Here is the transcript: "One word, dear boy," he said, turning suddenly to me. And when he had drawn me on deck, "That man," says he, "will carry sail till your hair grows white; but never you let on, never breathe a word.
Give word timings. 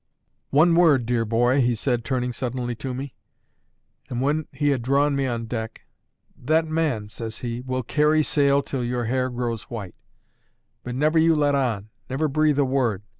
"One 0.49 0.73
word, 0.73 1.05
dear 1.05 1.25
boy," 1.25 1.61
he 1.61 1.75
said, 1.75 2.03
turning 2.03 2.33
suddenly 2.33 2.73
to 2.73 2.91
me. 2.91 3.13
And 4.09 4.19
when 4.19 4.47
he 4.51 4.69
had 4.69 4.81
drawn 4.81 5.15
me 5.15 5.27
on 5.27 5.45
deck, 5.45 5.81
"That 6.35 6.65
man," 6.67 7.07
says 7.07 7.37
he, 7.45 7.61
"will 7.61 7.83
carry 7.83 8.23
sail 8.23 8.63
till 8.63 8.83
your 8.83 9.05
hair 9.05 9.29
grows 9.29 9.69
white; 9.69 9.93
but 10.83 10.95
never 10.95 11.19
you 11.19 11.35
let 11.35 11.53
on, 11.53 11.89
never 12.09 12.27
breathe 12.27 12.57
a 12.57 12.65
word. 12.65 13.03